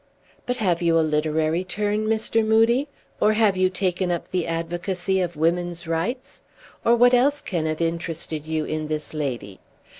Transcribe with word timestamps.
But 0.47 0.55
have 0.57 0.81
you 0.81 0.97
a 0.99 1.05
literary 1.05 1.63
turn, 1.63 2.07
Mr. 2.07 2.43
Moodie? 2.43 2.87
or 3.19 3.33
have 3.33 3.55
you 3.55 3.69
taken 3.69 4.11
up 4.11 4.29
the 4.29 4.47
advocacy 4.47 5.21
of 5.21 5.35
women's 5.37 5.85
rights? 5.85 6.41
or 6.83 6.95
what 6.95 7.13
else 7.13 7.39
can 7.39 7.67
have 7.67 7.81
interested 7.81 8.47
you 8.47 8.65
in 8.65 8.87
this 8.87 9.13
lady? 9.13 9.59